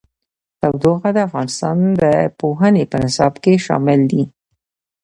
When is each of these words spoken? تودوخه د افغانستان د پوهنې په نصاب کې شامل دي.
تودوخه 0.59 1.09
د 1.13 1.17
افغانستان 1.27 1.77
د 2.01 2.03
پوهنې 2.39 2.83
په 2.91 2.97
نصاب 3.03 3.33
کې 3.43 3.53
شامل 3.65 3.99
دي. 4.11 4.23